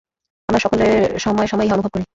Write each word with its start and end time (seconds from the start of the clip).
আমরা 0.49 0.59
সকলে 0.59 0.85
সময়ে 1.19 1.47
সময়ে 1.47 1.65
ইহা 1.65 1.75
অনুভব 1.75 1.91
করি। 1.93 2.05